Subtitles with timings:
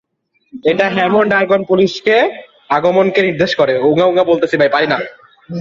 [0.63, 2.25] একটা Hammond organ পুলিশের
[2.69, 3.73] আগমনকে নির্দেশ করে।